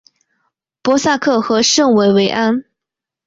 [0.81, 2.65] 波萨克和圣维维安。